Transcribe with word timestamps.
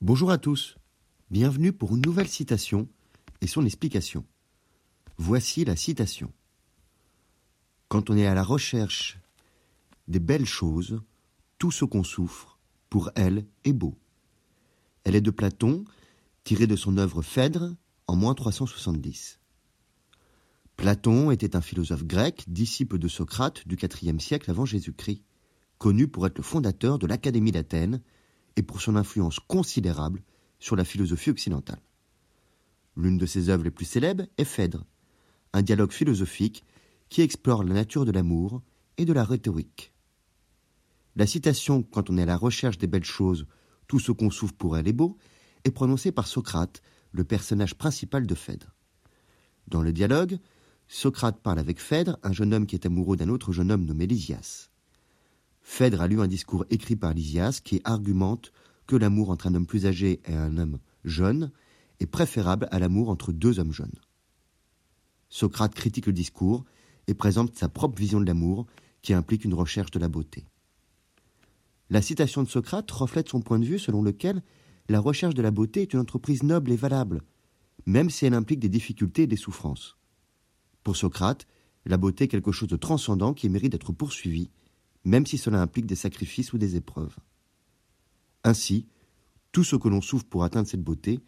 Bonjour 0.00 0.30
à 0.30 0.38
tous, 0.38 0.76
bienvenue 1.28 1.72
pour 1.72 1.96
une 1.96 2.02
nouvelle 2.02 2.28
citation 2.28 2.88
et 3.40 3.48
son 3.48 3.66
explication. 3.66 4.24
Voici 5.16 5.64
la 5.64 5.74
citation. 5.74 6.32
Quand 7.88 8.08
on 8.08 8.16
est 8.16 8.28
à 8.28 8.34
la 8.34 8.44
recherche 8.44 9.18
des 10.06 10.20
belles 10.20 10.46
choses, 10.46 11.00
tout 11.58 11.72
ce 11.72 11.84
qu'on 11.84 12.04
souffre, 12.04 12.60
pour 12.88 13.10
elle, 13.16 13.44
est 13.64 13.72
beau. 13.72 13.96
Elle 15.02 15.16
est 15.16 15.20
de 15.20 15.32
Platon, 15.32 15.84
tirée 16.44 16.68
de 16.68 16.76
son 16.76 16.96
œuvre 16.96 17.20
Phèdre 17.20 17.74
en 18.06 18.14
moins 18.14 18.34
370. 18.34 19.40
Platon 20.76 21.32
était 21.32 21.56
un 21.56 21.60
philosophe 21.60 22.04
grec, 22.04 22.44
disciple 22.46 23.00
de 23.00 23.08
Socrate 23.08 23.66
du 23.66 23.74
IVe 23.74 24.20
siècle 24.20 24.48
avant 24.48 24.64
Jésus-Christ, 24.64 25.24
connu 25.78 26.06
pour 26.06 26.24
être 26.24 26.38
le 26.38 26.44
fondateur 26.44 27.00
de 27.00 27.08
l'Académie 27.08 27.50
d'Athènes 27.50 28.00
et 28.58 28.62
pour 28.62 28.80
son 28.80 28.96
influence 28.96 29.38
considérable 29.38 30.20
sur 30.58 30.74
la 30.74 30.84
philosophie 30.84 31.30
occidentale. 31.30 31.80
L'une 32.96 33.16
de 33.16 33.24
ses 33.24 33.50
œuvres 33.50 33.62
les 33.62 33.70
plus 33.70 33.84
célèbres 33.84 34.26
est 34.36 34.44
Phèdre, 34.44 34.84
un 35.52 35.62
dialogue 35.62 35.92
philosophique 35.92 36.64
qui 37.08 37.22
explore 37.22 37.62
la 37.62 37.72
nature 37.72 38.04
de 38.04 38.10
l'amour 38.10 38.60
et 38.96 39.04
de 39.04 39.12
la 39.12 39.22
rhétorique. 39.22 39.94
La 41.14 41.24
citation 41.24 41.84
Quand 41.84 42.10
on 42.10 42.18
est 42.18 42.22
à 42.22 42.26
la 42.26 42.36
recherche 42.36 42.78
des 42.78 42.88
belles 42.88 43.04
choses, 43.04 43.46
tout 43.86 44.00
ce 44.00 44.10
qu'on 44.10 44.30
souffre 44.30 44.54
pour 44.54 44.76
elle 44.76 44.88
est 44.88 44.92
beau 44.92 45.16
est 45.62 45.70
prononcée 45.70 46.10
par 46.10 46.26
Socrate, 46.26 46.82
le 47.12 47.22
personnage 47.22 47.76
principal 47.76 48.26
de 48.26 48.34
Phèdre. 48.34 48.74
Dans 49.68 49.82
le 49.82 49.92
dialogue, 49.92 50.36
Socrate 50.88 51.40
parle 51.40 51.60
avec 51.60 51.80
Phèdre, 51.80 52.18
un 52.24 52.32
jeune 52.32 52.52
homme 52.52 52.66
qui 52.66 52.74
est 52.74 52.86
amoureux 52.86 53.16
d'un 53.16 53.28
autre 53.28 53.52
jeune 53.52 53.70
homme 53.70 53.84
nommé 53.84 54.08
Lysias. 54.08 54.70
Phèdre 55.70 56.00
a 56.00 56.08
lu 56.08 56.18
un 56.22 56.26
discours 56.28 56.64
écrit 56.70 56.96
par 56.96 57.12
Lysias 57.12 57.60
qui 57.62 57.82
argumente 57.84 58.52
que 58.86 58.96
l'amour 58.96 59.28
entre 59.28 59.48
un 59.48 59.54
homme 59.54 59.66
plus 59.66 59.84
âgé 59.84 60.18
et 60.24 60.32
un 60.32 60.56
homme 60.56 60.78
jeune 61.04 61.52
est 62.00 62.06
préférable 62.06 62.68
à 62.70 62.78
l'amour 62.78 63.10
entre 63.10 63.32
deux 63.32 63.60
hommes 63.60 63.70
jeunes. 63.70 64.00
Socrate 65.28 65.74
critique 65.74 66.06
le 66.06 66.14
discours 66.14 66.64
et 67.06 67.12
présente 67.12 67.54
sa 67.54 67.68
propre 67.68 68.00
vision 68.00 68.18
de 68.18 68.24
l'amour 68.24 68.66
qui 69.02 69.12
implique 69.12 69.44
une 69.44 69.52
recherche 69.52 69.90
de 69.90 69.98
la 69.98 70.08
beauté. 70.08 70.46
La 71.90 72.00
citation 72.00 72.42
de 72.42 72.48
Socrate 72.48 72.90
reflète 72.90 73.28
son 73.28 73.42
point 73.42 73.58
de 73.58 73.66
vue 73.66 73.78
selon 73.78 74.02
lequel 74.02 74.42
la 74.88 75.00
recherche 75.00 75.34
de 75.34 75.42
la 75.42 75.50
beauté 75.50 75.82
est 75.82 75.92
une 75.92 76.00
entreprise 76.00 76.44
noble 76.44 76.72
et 76.72 76.76
valable, 76.76 77.20
même 77.84 78.08
si 78.08 78.24
elle 78.24 78.34
implique 78.34 78.60
des 78.60 78.70
difficultés 78.70 79.24
et 79.24 79.28
des 79.28 79.36
souffrances. 79.36 79.98
Pour 80.82 80.96
Socrate, 80.96 81.46
la 81.84 81.98
beauté 81.98 82.24
est 82.24 82.28
quelque 82.28 82.52
chose 82.52 82.70
de 82.70 82.76
transcendant 82.76 83.34
qui 83.34 83.50
mérite 83.50 83.72
d'être 83.72 83.92
poursuivi, 83.92 84.50
même 85.04 85.26
si 85.26 85.38
cela 85.38 85.60
implique 85.60 85.86
des 85.86 85.94
sacrifices 85.94 86.52
ou 86.52 86.58
des 86.58 86.76
épreuves. 86.76 87.16
Ainsi, 88.44 88.86
tout 89.52 89.64
ce 89.64 89.76
que 89.76 89.88
l'on 89.88 90.00
souffre 90.00 90.26
pour 90.26 90.44
atteindre 90.44 90.68
cette 90.68 90.82
beauté 90.82 91.20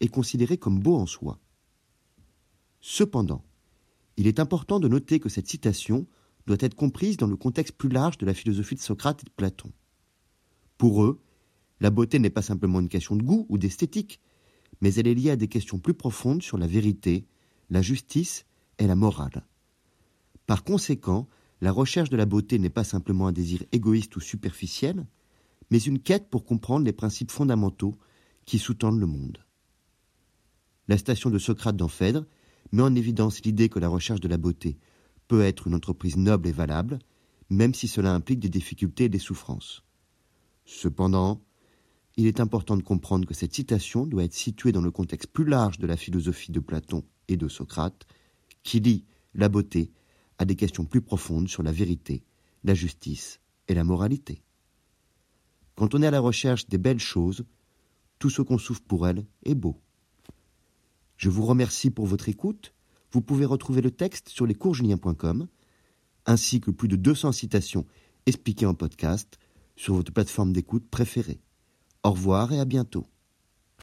est 0.00 0.08
considéré 0.08 0.58
comme 0.58 0.78
beau 0.78 0.96
en 0.96 1.06
soi. 1.06 1.38
Cependant, 2.80 3.44
il 4.16 4.26
est 4.26 4.40
important 4.40 4.80
de 4.80 4.88
noter 4.88 5.20
que 5.20 5.28
cette 5.28 5.48
citation 5.48 6.06
doit 6.46 6.56
être 6.60 6.74
comprise 6.74 7.16
dans 7.16 7.26
le 7.26 7.36
contexte 7.36 7.76
plus 7.76 7.88
large 7.88 8.18
de 8.18 8.26
la 8.26 8.34
philosophie 8.34 8.74
de 8.74 8.80
Socrate 8.80 9.22
et 9.22 9.26
de 9.26 9.30
Platon. 9.30 9.70
Pour 10.78 11.04
eux, 11.04 11.20
la 11.80 11.90
beauté 11.90 12.18
n'est 12.18 12.30
pas 12.30 12.42
simplement 12.42 12.80
une 12.80 12.88
question 12.88 13.16
de 13.16 13.22
goût 13.22 13.46
ou 13.48 13.58
d'esthétique, 13.58 14.20
mais 14.80 14.94
elle 14.94 15.06
est 15.06 15.14
liée 15.14 15.30
à 15.30 15.36
des 15.36 15.48
questions 15.48 15.78
plus 15.78 15.94
profondes 15.94 16.42
sur 16.42 16.58
la 16.58 16.66
vérité, 16.66 17.26
la 17.70 17.82
justice 17.82 18.46
est 18.78 18.86
la 18.86 18.96
morale. 18.96 19.46
Par 20.46 20.64
conséquent, 20.64 21.28
la 21.60 21.72
recherche 21.72 22.10
de 22.10 22.16
la 22.16 22.26
beauté 22.26 22.58
n'est 22.58 22.70
pas 22.70 22.84
simplement 22.84 23.26
un 23.26 23.32
désir 23.32 23.64
égoïste 23.72 24.14
ou 24.16 24.20
superficiel, 24.20 25.06
mais 25.70 25.78
une 25.78 25.98
quête 25.98 26.30
pour 26.30 26.44
comprendre 26.44 26.84
les 26.84 26.92
principes 26.92 27.30
fondamentaux 27.30 27.94
qui 28.44 28.58
sous-tendent 28.58 29.00
le 29.00 29.06
monde. 29.06 29.44
La 30.86 30.96
station 30.96 31.30
de 31.30 31.38
Socrate 31.38 31.76
dans 31.76 31.88
Phèdre 31.88 32.24
met 32.72 32.82
en 32.82 32.94
évidence 32.94 33.42
l'idée 33.44 33.68
que 33.68 33.78
la 33.78 33.88
recherche 33.88 34.20
de 34.20 34.28
la 34.28 34.38
beauté 34.38 34.78
peut 35.26 35.42
être 35.42 35.66
une 35.66 35.74
entreprise 35.74 36.16
noble 36.16 36.48
et 36.48 36.52
valable, 36.52 36.98
même 37.50 37.74
si 37.74 37.88
cela 37.88 38.14
implique 38.14 38.40
des 38.40 38.48
difficultés 38.48 39.04
et 39.04 39.08
des 39.08 39.18
souffrances. 39.18 39.82
Cependant, 40.64 41.42
il 42.16 42.26
est 42.26 42.40
important 42.40 42.76
de 42.76 42.82
comprendre 42.82 43.26
que 43.26 43.34
cette 43.34 43.54
citation 43.54 44.06
doit 44.06 44.24
être 44.24 44.34
située 44.34 44.72
dans 44.72 44.80
le 44.80 44.90
contexte 44.90 45.30
plus 45.30 45.44
large 45.44 45.78
de 45.78 45.86
la 45.86 45.96
philosophie 45.96 46.52
de 46.52 46.60
Platon 46.60 47.04
et 47.28 47.36
de 47.36 47.48
Socrate, 47.48 48.06
qui 48.62 48.80
lie 48.80 49.04
la 49.34 49.48
beauté 49.48 49.92
à 50.38 50.44
des 50.44 50.56
questions 50.56 50.84
plus 50.84 51.02
profondes 51.02 51.48
sur 51.48 51.62
la 51.62 51.72
vérité, 51.72 52.22
la 52.64 52.74
justice 52.74 53.40
et 53.68 53.74
la 53.74 53.84
moralité. 53.84 54.42
Quand 55.74 55.94
on 55.94 56.02
est 56.02 56.06
à 56.06 56.12
la 56.12 56.20
recherche 56.20 56.68
des 56.68 56.78
belles 56.78 56.98
choses, 56.98 57.44
tout 58.18 58.30
ce 58.30 58.42
qu'on 58.42 58.58
souffre 58.58 58.82
pour 58.82 59.06
elles 59.06 59.26
est 59.44 59.54
beau. 59.54 59.80
Je 61.16 61.30
vous 61.30 61.44
remercie 61.44 61.90
pour 61.90 62.06
votre 62.06 62.28
écoute. 62.28 62.74
Vous 63.12 63.22
pouvez 63.22 63.44
retrouver 63.44 63.80
le 63.80 63.90
texte 63.90 64.28
sur 64.28 64.46
lescoursjulien.com, 64.46 65.48
ainsi 66.26 66.60
que 66.60 66.70
plus 66.70 66.88
de 66.88 66.96
200 66.96 67.32
citations 67.32 67.86
expliquées 68.26 68.66
en 68.66 68.74
podcast 68.74 69.38
sur 69.76 69.94
votre 69.94 70.12
plateforme 70.12 70.52
d'écoute 70.52 70.88
préférée. 70.88 71.40
Au 72.02 72.10
revoir 72.10 72.52
et 72.52 72.60
à 72.60 72.64
bientôt. 72.64 73.06